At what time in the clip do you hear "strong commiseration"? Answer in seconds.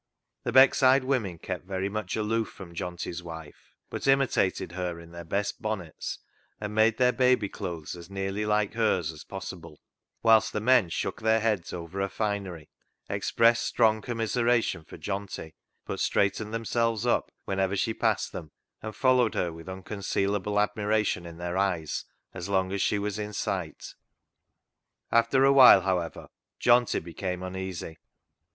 13.63-14.83